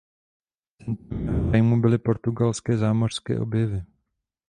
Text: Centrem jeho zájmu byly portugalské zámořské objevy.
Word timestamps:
Centrem 0.79 1.23
jeho 1.27 1.51
zájmu 1.51 1.81
byly 1.81 1.97
portugalské 1.97 2.77
zámořské 2.77 3.39
objevy. 3.39 3.83